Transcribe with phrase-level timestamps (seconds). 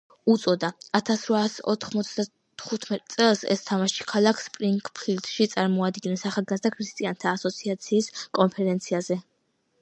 [0.33, 0.67] უწოდა.
[0.99, 8.11] ათასრვაასოთხმოცდათხუთმეტი წელს ეს თამაში ქალაქ სპრიფგფილდში წარადგინეს ახალგაზრდა ქრისტიანთა ასოციაციის
[8.41, 9.21] კონფერენციაზე.